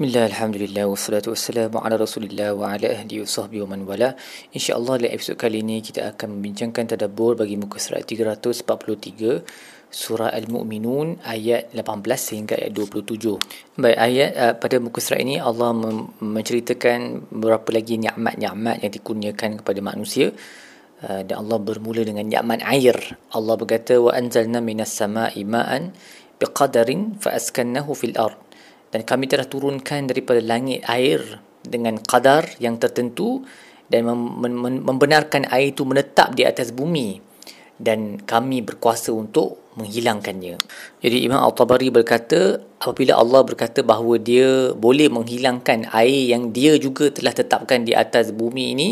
[0.00, 4.16] Bismillah, Alhamdulillah, wassalatu wassalamu ala rasulillah wa ala ahli wa sahbihi wa man wala.
[4.56, 9.44] InsyaAllah dalam episod kali ini kita akan membincangkan tadabur bagi muka surat 343
[9.92, 15.76] Surah Al-Mu'minun ayat 18 sehingga ayat 27 Baik, ayat uh, pada muka surat ini Allah
[16.24, 20.32] menceritakan beberapa lagi ni'mat-ni'mat yang dikurniakan kepada manusia.
[21.04, 22.96] Uh, Dan Allah bermula dengan ni'mat air.
[23.36, 25.92] Allah berkata, Wa anzalna minas sama'i ma'an
[26.40, 28.48] biqadarin fa'askannahu fil ard
[28.90, 31.22] dan kami telah turunkan daripada langit air
[31.62, 33.42] dengan kadar yang tertentu
[33.90, 37.18] dan mem- mem- membenarkan air itu menetap di atas bumi
[37.80, 40.60] dan kami berkuasa untuk menghilangkannya.
[41.00, 47.08] Jadi Imam Al-Tabari berkata apabila Allah berkata bahawa dia boleh menghilangkan air yang dia juga
[47.08, 48.90] telah tetapkan di atas bumi ini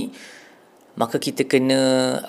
[0.99, 1.81] maka kita kena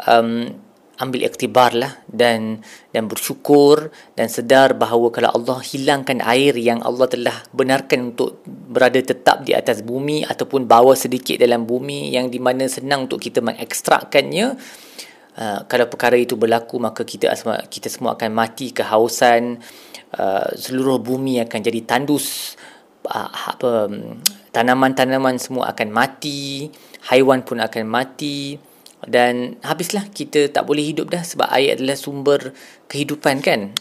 [0.06, 0.54] um,
[0.99, 2.59] ambil iktibar lah dan
[2.91, 3.88] dan bersyukur
[4.20, 9.55] dan sedar bahawa kalau Allah hilangkan air yang Allah telah benarkan untuk berada tetap di
[9.55, 14.59] atas bumi ataupun bawa sedikit dalam bumi yang di mana senang untuk kita mengekstrakkannya
[15.39, 19.63] uh, kalau perkara itu berlaku maka kita semua kita semua akan mati kehausan
[20.19, 22.59] uh, seluruh bumi akan jadi tandus
[23.08, 23.88] uh, apa
[24.52, 26.67] tanaman-tanaman semua akan mati
[27.08, 28.69] haiwan pun akan mati
[29.08, 32.52] dan habislah kita tak boleh hidup dah sebab air adalah sumber
[32.92, 33.72] kehidupan kan?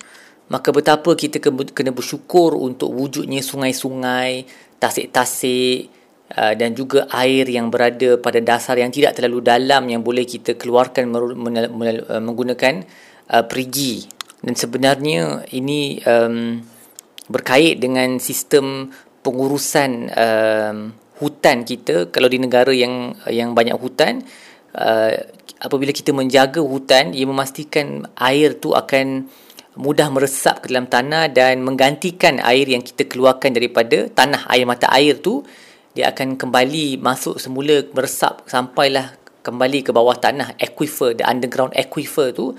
[0.49, 4.49] Maka betapa kita kena bersyukur untuk wujudnya sungai-sungai
[4.81, 5.93] tasik-tasik
[6.33, 10.57] uh, dan juga air yang berada pada dasar yang tidak terlalu dalam yang boleh kita
[10.57, 12.87] keluarkan uh, menggunakan
[13.29, 14.09] uh, perigi.
[14.39, 16.63] Dan sebenarnya ini um,
[17.29, 18.89] berkait dengan sistem
[19.21, 20.77] pengurusan um,
[21.21, 22.09] hutan kita.
[22.09, 24.25] Kalau di negara yang yang banyak hutan
[24.79, 25.13] uh,
[25.59, 29.27] apabila kita menjaga hutan ia memastikan air tu akan
[29.79, 34.91] mudah meresap ke dalam tanah dan menggantikan air yang kita keluarkan daripada tanah air mata
[34.95, 35.43] air tu
[35.95, 42.31] dia akan kembali masuk semula meresap sampailah kembali ke bawah tanah aquifer the underground aquifer
[42.35, 42.53] tu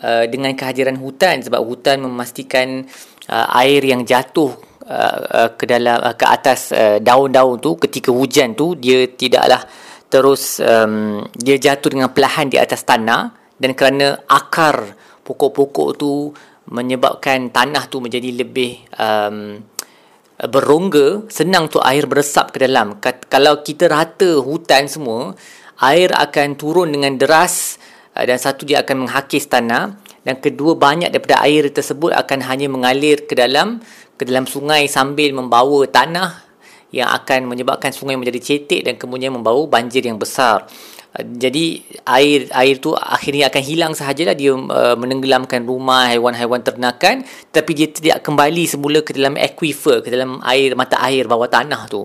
[0.00, 1.44] uh, dengan kehadiran hutan.
[1.44, 2.88] Sebab hutan memastikan
[3.28, 4.56] uh, air yang jatuh
[4.88, 9.62] uh, uh, ke dalam uh, ke atas uh, daun-daun tu ketika hujan tu dia tidaklah
[10.14, 14.94] terus um, dia jatuh dengan perlahan di atas tanah dan kerana akar
[15.26, 16.30] pokok-pokok tu
[16.70, 19.58] menyebabkan tanah tu menjadi lebih um,
[20.38, 23.02] berongga senang tu air beresap ke dalam.
[23.02, 25.34] Kalau kita rata hutan semua
[25.82, 27.82] air akan turun dengan deras
[28.14, 32.70] uh, dan satu dia akan menghakis tanah dan kedua banyak daripada air tersebut akan hanya
[32.70, 33.82] mengalir ke dalam
[34.14, 36.43] ke dalam sungai sambil membawa tanah
[36.90, 40.66] yang akan menyebabkan sungai menjadi cetek dan kemudian membawa banjir yang besar.
[41.14, 41.80] Uh, jadi
[42.10, 47.22] air air tu akhirnya akan hilang sahajalah dia uh, menenggelamkan rumah haiwan-haiwan ternakan
[47.54, 51.86] tapi dia tidak kembali semula ke dalam aquifer ke dalam air mata air bawah tanah
[51.88, 52.04] tu.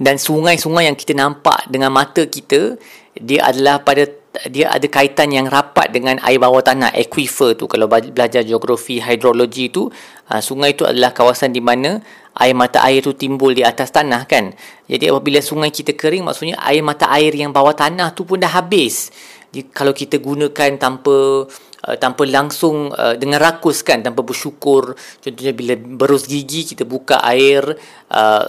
[0.00, 2.80] Dan sungai-sungai yang kita nampak dengan mata kita
[3.20, 4.08] dia adalah pada
[4.46, 9.74] dia ada kaitan yang rapat dengan air bawah tanah aquifer tu kalau belajar geografi hidrologi
[9.74, 9.90] tu
[10.30, 11.98] uh, sungai tu adalah kawasan di mana
[12.38, 14.54] air mata air tu timbul di atas tanah kan.
[14.86, 18.50] Jadi apabila sungai kita kering maksudnya air mata air yang bawah tanah tu pun dah
[18.50, 19.10] habis.
[19.50, 21.42] Jadi kalau kita gunakan tanpa
[21.82, 23.98] uh, tanpa langsung uh, dengan rakus kan?
[23.98, 24.94] Tanpa bersyukur.
[25.18, 27.66] Contohnya bila berus gigi kita buka air
[28.14, 28.44] uh,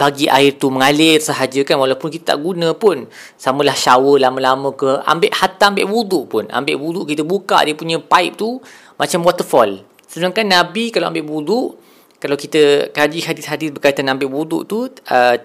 [0.00, 1.76] bagi air tu mengalir sahaja kan?
[1.76, 3.04] Walaupun kita tak guna pun.
[3.36, 6.44] Samalah shower lama-lama ke ambil hatta ambil wuduk pun.
[6.48, 8.56] Ambil wuduk kita buka dia punya pipe tu
[8.96, 9.84] macam waterfall.
[10.08, 11.68] Sedangkan nabi kalau ambil wuduk
[12.16, 15.36] kalau kita kaji hadis-hadis berkaitan ambil wuduk tu uh,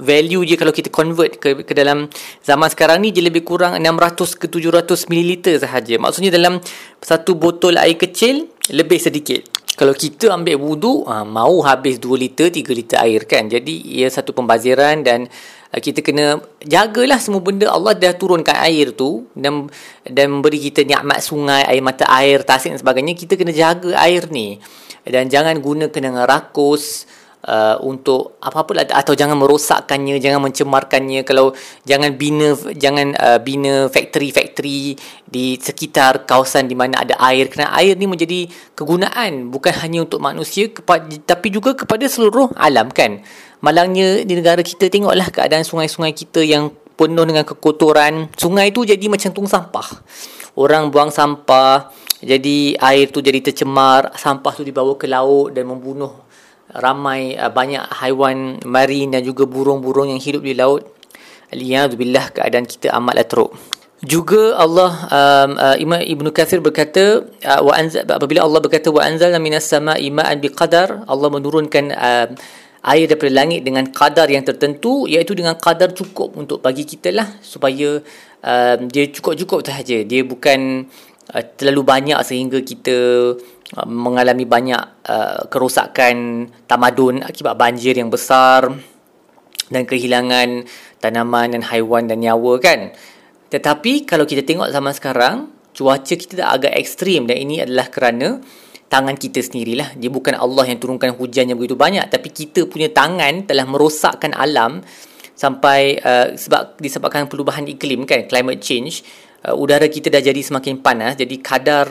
[0.00, 2.08] value je kalau kita convert ke, ke dalam
[2.40, 5.94] zaman sekarang ni dia lebih kurang 600 ke 700 ml sahaja.
[6.00, 6.56] Maksudnya dalam
[7.04, 9.44] satu botol air kecil lebih sedikit.
[9.76, 13.44] Kalau kita ambil wuduk uh, mau habis 2 liter 3 liter air kan?
[13.52, 15.28] Jadi ia satu pembaziran dan
[15.68, 17.68] uh, kita kena jagalah semua benda.
[17.68, 19.68] Allah dah turunkan air tu dan
[20.08, 23.12] dan memberi kita nikmat sungai air mata air tasik dan sebagainya.
[23.12, 24.56] Kita kena jaga air ni
[25.06, 27.06] dan jangan gunakan dengan rakus
[27.46, 28.84] uh, untuk apa-apa lah.
[28.90, 31.22] Atau jangan merosakkannya jangan mencemarkannya.
[31.22, 31.54] Kalau
[31.86, 37.46] jangan bina jangan uh, bina factory-factory di sekitar kawasan di mana ada air.
[37.46, 42.90] Kerana air ni menjadi kegunaan bukan hanya untuk manusia kepada, tapi juga kepada seluruh alam
[42.90, 43.22] kan?
[43.62, 48.28] Malangnya di negara kita tengoklah keadaan sungai-sungai kita yang penuh dengan kekotoran.
[48.36, 49.88] Sungai tu jadi macam tong sampah.
[50.56, 51.92] Orang buang sampah
[52.24, 56.24] jadi air tu jadi tercemar sampah tu dibawa ke laut dan membunuh
[56.72, 60.82] ramai uh, banyak haiwan marin dan juga burung-burung yang hidup di laut.
[61.52, 63.52] Aliyadzubillah keadaan kita amatlah teruk.
[64.04, 69.00] Juga Allah um, uh, Imam Ibnu Kathir berkata uh, wa anzal apabila Allah berkata wa
[69.00, 72.28] anzalna minas sama'i ma'an biqadar Allah menurunkan uh,
[72.86, 77.28] air daripada langit dengan kadar yang tertentu iaitu dengan kadar cukup untuk bagi kita lah
[77.40, 77.98] supaya
[78.44, 80.04] uh, dia cukup-cukup sahaja.
[80.04, 80.86] Dia bukan
[81.32, 82.98] uh, terlalu banyak sehingga kita
[83.78, 88.70] uh, mengalami banyak uh, kerosakan tamadun akibat banjir yang besar
[89.66, 90.66] dan kehilangan
[91.02, 92.94] tanaman dan haiwan dan nyawa kan?
[93.50, 95.36] Tetapi kalau kita tengok zaman sekarang
[95.76, 98.40] cuaca kita dah agak ekstrim dan ini adalah kerana
[98.86, 99.98] tangan kita sendirilah.
[99.98, 104.34] Dia bukan Allah yang turunkan hujan yang begitu banyak tapi kita punya tangan telah merosakkan
[104.34, 104.82] alam
[105.36, 108.24] sampai uh, sebab disebabkan perubahan iklim kan?
[108.24, 109.04] Climate change
[109.46, 111.86] uh, udara kita dah jadi semakin panas jadi kadar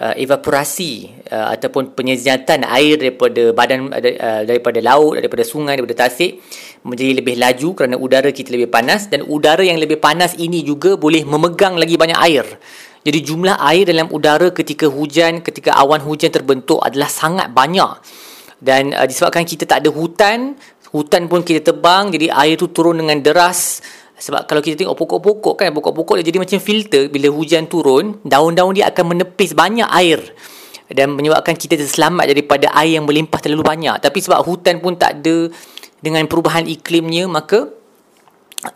[0.00, 6.40] uh, evaporasi uh, ataupun penyezatan air daripada badan uh, daripada laut daripada sungai daripada tasik
[6.82, 10.96] menjadi lebih laju kerana udara kita lebih panas dan udara yang lebih panas ini juga
[10.96, 12.46] boleh memegang lagi banyak air
[13.04, 18.00] jadi jumlah air dalam udara ketika hujan, ketika awan hujan terbentuk adalah sangat banyak.
[18.56, 20.56] Dan uh, disebabkan kita tak ada hutan,
[20.88, 23.84] hutan pun kita tebang, jadi air tu turun dengan deras.
[24.24, 28.72] Sebab kalau kita tengok pokok-pokok kan, pokok-pokok dia jadi macam filter bila hujan turun, daun-daun
[28.72, 30.24] dia akan menepis banyak air.
[30.88, 34.00] Dan menyebabkan kita terselamat daripada air yang melimpah terlalu banyak.
[34.00, 35.52] Tapi sebab hutan pun tak ada
[36.00, 37.68] dengan perubahan iklimnya, maka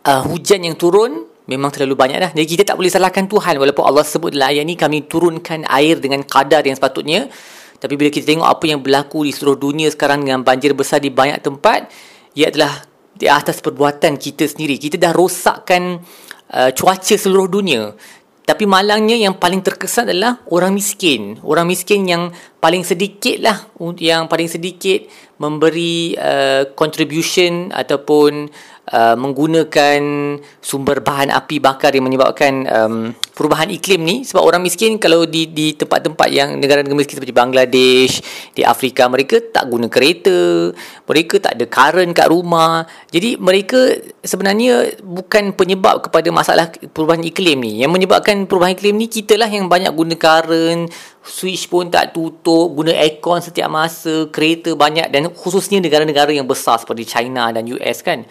[0.04, 2.30] uh, hujan yang turun memang terlalu banyak dah.
[2.36, 5.96] Jadi kita tak boleh salahkan Tuhan walaupun Allah sebut dalam ayat ni kami turunkan air
[5.96, 7.32] dengan kadar yang sepatutnya.
[7.78, 11.08] Tapi bila kita tengok apa yang berlaku di seluruh dunia sekarang dengan banjir besar di
[11.08, 11.88] banyak tempat,
[12.36, 12.87] ia adalah
[13.18, 14.78] di atas perbuatan kita sendiri.
[14.78, 15.98] Kita dah rosakkan
[16.54, 17.90] uh, cuaca seluruh dunia.
[18.48, 21.36] Tapi malangnya yang paling terkesan adalah orang miskin.
[21.44, 22.32] Orang miskin yang
[22.64, 23.68] paling sedikit lah,
[24.00, 25.04] yang paling sedikit
[25.36, 28.48] memberi uh, contribution ataupun
[28.88, 30.00] uh, menggunakan
[30.64, 35.46] sumber bahan api bakar yang menyebabkan um, perubahan iklim ni sebab orang miskin kalau di
[35.46, 38.18] di tempat-tempat yang negara-negara miskin seperti Bangladesh
[38.50, 40.74] di Afrika mereka tak guna kereta
[41.06, 42.84] mereka tak ada current kat rumah.
[43.08, 47.72] Jadi mereka sebenarnya bukan penyebab kepada masalah perubahan iklim ni.
[47.80, 50.90] Yang menyebabkan perubahan iklim ni kita lah yang banyak guna current
[51.22, 56.80] switch pun tak tutup guna aircon setiap masa kereta banyak dan khususnya negara-negara yang besar
[56.80, 58.24] seperti China dan US kan.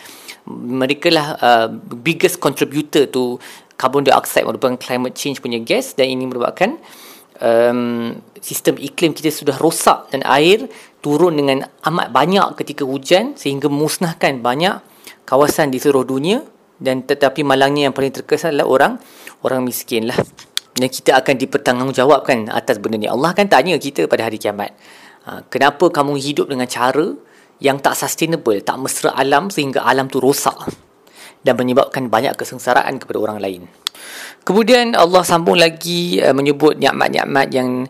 [0.48, 1.68] Mereka lah uh,
[2.00, 3.36] biggest contributor to
[3.78, 6.76] carbon dioxide merupakan climate change punya gas dan ini merupakan
[7.42, 10.66] um, sistem iklim kita sudah rosak dan air
[11.00, 14.82] turun dengan amat banyak ketika hujan sehingga musnahkan banyak
[15.24, 16.42] kawasan di seluruh dunia
[16.82, 18.94] dan tetapi malangnya yang paling terkesan adalah orang
[19.46, 20.18] orang miskin lah.
[20.78, 23.10] Dan kita akan dipertanggungjawabkan atas benda ni.
[23.10, 24.78] Allah akan tanya kita pada hari kiamat
[25.26, 27.18] ha, kenapa kamu hidup dengan cara
[27.58, 30.87] yang tak sustainable, tak mesra alam sehingga alam tu rosak
[31.42, 33.62] dan menyebabkan banyak kesengsaraan kepada orang lain.
[34.48, 37.84] Kemudian Allah sambung lagi uh, menyebut nikmat-nikmat yang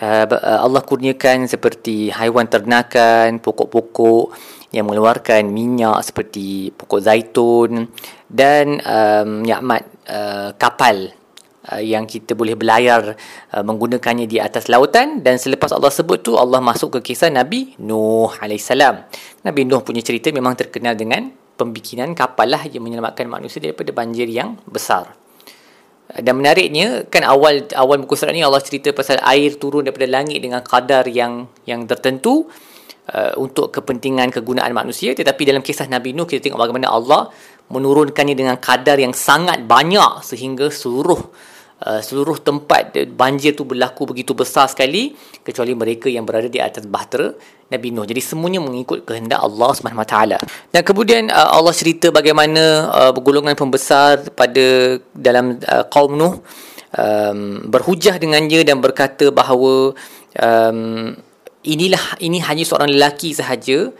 [0.00, 0.26] uh,
[0.60, 4.32] Allah kurniakan seperti haiwan ternakan, pokok-pokok
[4.72, 7.88] yang mengeluarkan minyak seperti pokok zaitun
[8.28, 11.12] dan um, nikmat uh, kapal
[11.62, 13.14] Uh, yang kita boleh berlayar
[13.54, 17.78] uh, menggunakannya di atas lautan dan selepas Allah sebut tu Allah masuk ke kisah Nabi
[17.78, 18.66] Nuh AS
[19.46, 21.30] Nabi Nuh punya cerita memang terkenal dengan
[21.62, 25.14] pembikinan kapal lah yang menyelamatkan manusia daripada banjir yang besar.
[26.12, 30.42] Dan menariknya kan awal awal muka surat ni Allah cerita pasal air turun daripada langit
[30.42, 32.50] dengan kadar yang yang tertentu
[33.08, 35.16] uh, untuk kepentingan kegunaan manusia.
[35.16, 37.32] Tetapi dalam kisah Nabi Nuh kita tengok bagaimana Allah
[37.72, 41.32] menurunkannya dengan kadar yang sangat banyak sehingga seluruh
[41.82, 46.86] Uh, seluruh tempat banjir tu berlaku begitu besar sekali kecuali mereka yang berada di atas
[46.86, 47.34] bahtera
[47.74, 48.06] Nabi Nuh.
[48.06, 50.38] Jadi semuanya mengikut kehendak Allah Subhanahu Wa Taala.
[50.70, 56.38] Dan kemudian uh, Allah cerita bagaimana uh, golongan pembesar pada dalam uh, kaum Nuh
[56.94, 59.96] um, berhujah dengannya dan berkata bahawa
[60.38, 61.18] um,
[61.66, 63.90] inilah ini hanya seorang lelaki sahaja.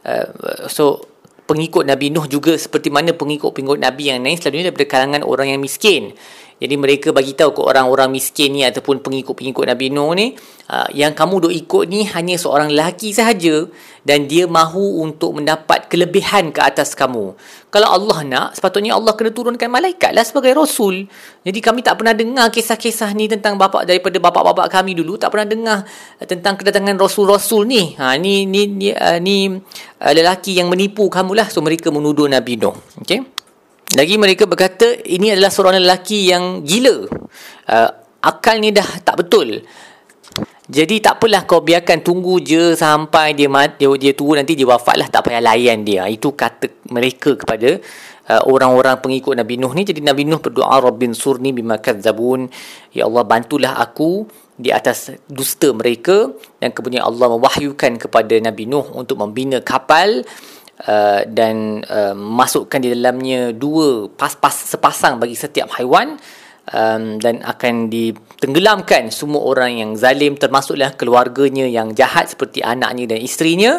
[0.00, 1.07] Uh, so
[1.48, 5.60] pengikut Nabi Nuh juga seperti mana pengikut-pengikut Nabi yang lain selalunya daripada kalangan orang yang
[5.64, 6.12] miskin.
[6.60, 10.36] Jadi mereka bagi tahu ke orang-orang miskin ni ataupun pengikut-pengikut Nabi Nuh ni,
[10.68, 13.66] uh, yang kamu duk ikut ni hanya seorang lelaki sahaja
[14.04, 17.36] dan dia mahu untuk mendapat kelebihan ke atas kamu.
[17.68, 21.04] Kalau Allah nak, sepatutnya Allah kena turunkan malaikat lah sebagai rasul.
[21.44, 25.48] Jadi kami tak pernah dengar kisah-kisah ni tentang bapa daripada bapa-bapa kami dulu, tak pernah
[25.48, 25.78] dengar
[26.24, 27.92] tentang kedatangan rasul-rasul ni.
[28.00, 31.48] Ha ni ni ni, uh, ni uh, lelaki yang menipu kamu lah.
[31.52, 32.76] So mereka menuduh Nabi Nuh.
[33.04, 33.20] Okay?
[33.96, 37.08] Lagi mereka berkata ini adalah seorang lelaki yang gila.
[37.68, 37.88] Uh,
[38.24, 39.64] akal ni dah tak betul.
[40.68, 44.68] Jadi tak apalah kau biarkan tunggu je sampai dia mati dia, dia tua nanti dia
[44.68, 46.04] wafat lah tak payah layan dia.
[46.04, 47.80] Itu kata mereka kepada
[48.28, 49.88] uh, orang-orang pengikut Nabi Nuh ni.
[49.88, 52.52] Jadi Nabi Nuh berdoa Rabbin surni bima kadzabun.
[52.92, 54.28] Ya Allah bantulah aku
[54.60, 60.20] di atas dusta mereka dan kemudian Allah mewahyukan kepada Nabi Nuh untuk membina kapal
[60.84, 66.20] uh, dan uh, masukkan di dalamnya dua pas-pas sepasang bagi setiap haiwan
[66.72, 73.18] um, dan akan ditenggelamkan semua orang yang zalim termasuklah keluarganya yang jahat seperti anaknya dan
[73.20, 73.72] isterinya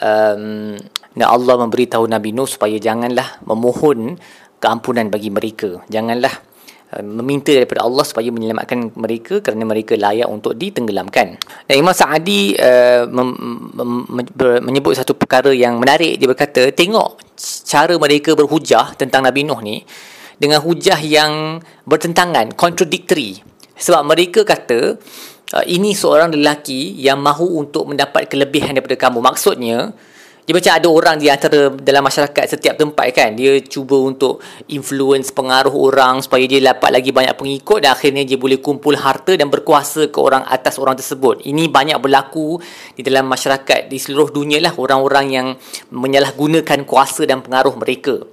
[0.00, 0.76] um,
[1.18, 4.16] dan Allah memberitahu Nabi Nuh supaya janganlah memohon
[4.58, 6.48] keampunan bagi mereka janganlah
[6.88, 11.36] Uh, meminta daripada Allah supaya menyelamatkan mereka kerana mereka layak untuk ditenggelamkan.
[11.68, 13.36] Dan Imam Sa'adi uh, mem-
[14.08, 16.16] mem- menyebut satu perkara yang menarik.
[16.16, 17.20] Dia berkata, tengok
[17.68, 19.84] cara mereka berhujah tentang Nabi Nuh ni
[20.38, 23.42] dengan hujah yang bertentangan, contradictory.
[23.78, 24.98] Sebab mereka kata,
[25.54, 29.18] uh, ini seorang lelaki yang mahu untuk mendapat kelebihan daripada kamu.
[29.22, 29.94] Maksudnya,
[30.48, 34.40] dia macam ada orang di antara dalam masyarakat setiap tempat kan dia cuba untuk
[34.72, 39.36] influence pengaruh orang supaya dia dapat lagi banyak pengikut dan akhirnya dia boleh kumpul harta
[39.36, 42.56] dan berkuasa ke orang atas orang tersebut ini banyak berlaku
[42.96, 45.46] di dalam masyarakat di seluruh dunia lah orang-orang yang
[45.92, 48.24] menyalahgunakan kuasa dan pengaruh mereka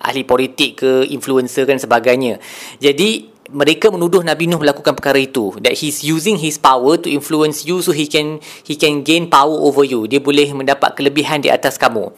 [0.00, 2.40] ahli politik ke influencer dan sebagainya.
[2.80, 7.68] Jadi mereka menuduh Nabi Nuh melakukan perkara itu that he's using his power to influence
[7.68, 10.08] you so he can he can gain power over you.
[10.08, 12.08] Dia boleh mendapat kelebihan di atas kamu.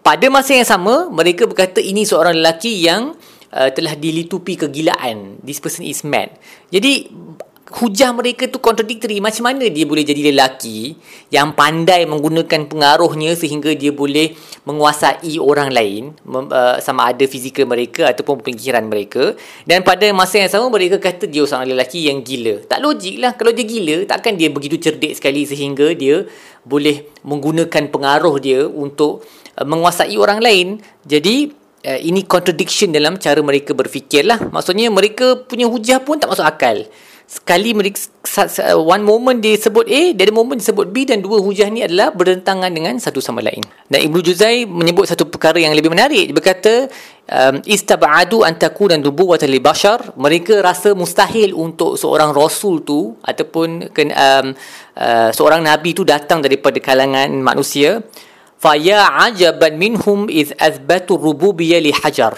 [0.00, 3.18] Pada masa yang sama mereka berkata ini seorang lelaki yang
[3.52, 5.42] uh, telah dilitupi kegilaan.
[5.42, 6.38] This person is mad.
[6.70, 7.10] Jadi
[7.70, 9.22] hujah mereka tu contradictory.
[9.22, 10.98] Macam mana dia boleh jadi lelaki
[11.30, 14.34] yang pandai menggunakan pengaruhnya sehingga dia boleh
[14.66, 19.38] menguasai orang lain uh, sama ada fizikal mereka ataupun pemikiran mereka.
[19.62, 22.66] Dan pada masa yang sama mereka kata dia seorang lelaki yang gila.
[22.66, 23.38] Tak logik lah.
[23.38, 26.26] Kalau dia gila takkan dia begitu cerdik sekali sehingga dia
[26.66, 29.22] boleh menggunakan pengaruh dia untuk
[29.54, 30.82] uh, menguasai orang lain.
[31.06, 34.36] Jadi Uh, ini contradiction dalam cara mereka berfikir lah.
[34.36, 36.84] Maksudnya mereka punya hujah pun tak masuk akal
[37.30, 38.10] sekali mereka
[38.74, 42.10] one moment dia sebut A dan moment dia sebut B dan dua hujah ni adalah
[42.10, 43.62] bertentangan dengan satu sama lain.
[43.86, 46.26] Dan Ibnu Juzai menyebut satu perkara yang lebih menarik.
[46.26, 46.90] Dia berkata
[47.30, 50.10] um, istab'adu an takuna nubuwatan li bashar.
[50.18, 54.46] Mereka rasa mustahil untuk seorang rasul tu ataupun um,
[54.98, 58.02] uh, seorang nabi tu datang daripada kalangan manusia.
[58.58, 62.34] Fa ya ajaban minhum iz azbatu rububiyyah li hajar.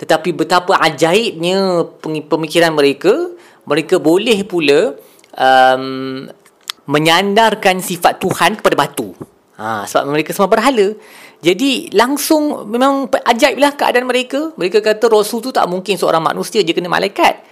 [0.00, 1.84] Tetapi betapa ajaibnya
[2.26, 3.28] pemikiran mereka
[3.64, 4.96] mereka boleh pula
[5.38, 6.26] um,
[6.86, 9.14] menyandarkan sifat Tuhan kepada batu.
[9.58, 10.96] Ha, sebab mereka semua berhala.
[11.42, 14.50] Jadi langsung memang ajaiblah keadaan mereka.
[14.58, 17.42] Mereka kata Rasul tu tak mungkin seorang manusia je kena malaikat.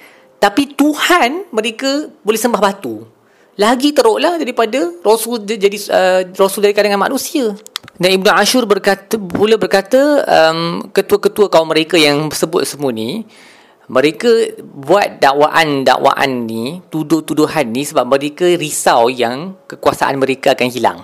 [0.40, 3.04] Tapi Tuhan mereka boleh sembah batu.
[3.60, 7.52] Lagi teruklah daripada Rasul jadi uh, Rasul dari kalangan manusia.
[8.00, 13.28] Dan Ibnu Ashur berkata pula berkata um, ketua-ketua kaum mereka yang sebut semua ni
[13.90, 14.30] mereka
[14.62, 21.02] buat dakwaan-dakwaan ni, tuduh-tuduhan ni sebab mereka risau yang kekuasaan mereka akan hilang.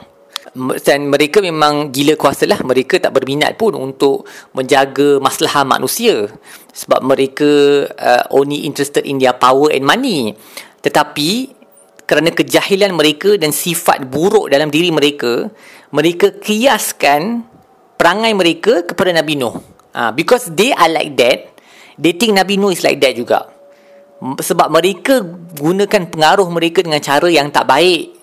[0.86, 2.62] Dan mereka memang gila kuasa lah.
[2.62, 4.24] Mereka tak berminat pun untuk
[4.54, 6.30] menjaga masalah manusia.
[6.70, 10.32] Sebab mereka uh, only interested in their power and money.
[10.80, 11.52] Tetapi
[12.06, 15.50] kerana kejahilan mereka dan sifat buruk dalam diri mereka,
[15.90, 17.42] mereka kiaskan
[17.98, 19.58] perangai mereka kepada Nabi Nuh.
[19.90, 21.55] Uh, because they are like that,
[22.00, 23.48] Think Nabi Nuh is like that juga.
[24.20, 25.20] Sebab mereka
[25.56, 28.16] gunakan pengaruh mereka dengan cara yang tak baik.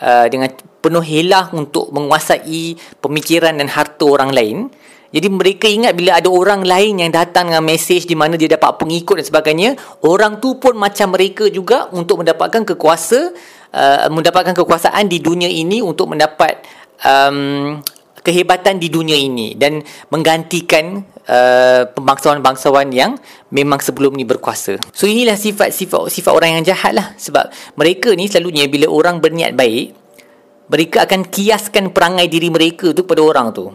[0.00, 0.48] Uh, Dengan
[0.80, 4.72] penuh helah untuk menguasai pemikiran dan harta orang lain.
[5.12, 8.78] Jadi mereka ingat bila ada orang lain yang datang dengan mesej di mana dia dapat
[8.78, 9.70] pengikut dan sebagainya,
[10.06, 13.34] orang tu pun macam mereka juga untuk mendapatkan kekuasa,
[13.74, 16.62] uh, mendapatkan kekuasaan di dunia ini untuk mendapat
[17.02, 17.82] um,
[18.20, 19.80] kehebatan di dunia ini dan
[20.12, 23.16] menggantikan uh, pembangsawan-bangsawan yang
[23.52, 24.76] memang sebelum ni berkuasa.
[24.92, 27.48] So inilah sifat-sifat sifat orang yang jahat lah sebab
[27.80, 30.00] mereka ni selalunya bila orang berniat baik
[30.70, 33.66] mereka akan kiaskan perangai diri mereka tu kepada orang tu.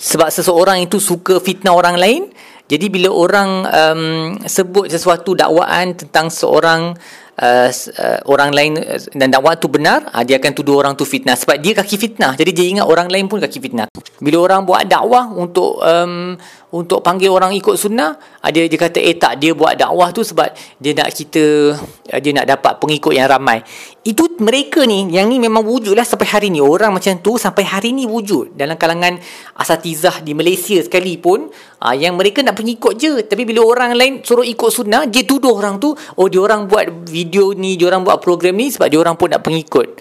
[0.00, 2.22] Sebab seseorang itu suka fitnah orang lain,
[2.64, 4.04] jadi bila orang um,
[4.48, 6.96] sebut sesuatu dakwaan tentang seorang
[7.40, 11.08] uh, uh, orang lain uh, dan dakwah tu benar, uh, dia akan tuduh orang tu
[11.08, 12.36] fitnah sebab dia kaki fitnah.
[12.36, 13.88] Jadi dia ingat orang lain pun kaki fitnah.
[14.20, 16.36] Bila orang buat dakwah untuk um,
[16.70, 20.20] untuk panggil orang ikut sunnah, uh, dia dia kata eh tak dia buat dakwah tu
[20.20, 21.74] sebab dia nak kita
[22.12, 23.64] uh, dia nak dapat pengikut yang ramai.
[24.04, 26.60] Itu mereka ni yang ni memang wujudlah sampai hari ni.
[26.60, 29.16] Orang macam tu sampai hari ni wujud dalam kalangan
[29.56, 34.44] asatizah di Malaysia sekalipun uh, yang mereka nak pengikut je tapi bila orang lain suruh
[34.44, 38.20] ikut sunnah dia tuduh orang tu oh dia orang buat video ni dia orang buat
[38.20, 39.98] program ni sebab dia orang pun nak pengikut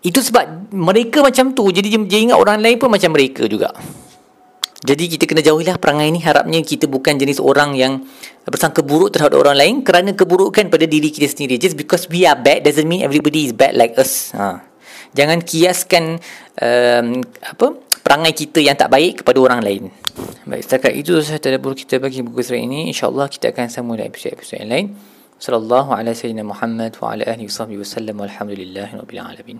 [0.00, 3.70] itu sebab mereka macam tu jadi dia ingat orang lain pun macam mereka juga
[4.80, 8.00] Jadi kita kena jauhilah perangai ni harapnya kita bukan jenis orang yang
[8.48, 11.60] bersangka buruk terhadap orang lain kerana keburukan pada diri kita sendiri.
[11.60, 14.32] Just because we are bad doesn't mean everybody is bad like us.
[14.32, 14.64] Ha.
[15.12, 16.16] Jangan kiaskan
[16.64, 17.66] um, apa
[18.10, 19.86] perangai kita yang tak baik kepada orang lain.
[20.42, 22.90] Baik, setakat itu saya tadabbur kita bagi buku surat ini.
[22.90, 24.86] InsyaAllah kita akan sambung dalam episod-episod yang lain.
[25.38, 29.58] Sallallahu ala sayyidina Muhammad wa ala ahli wa sallam walhamdulillahi rabbil alamin.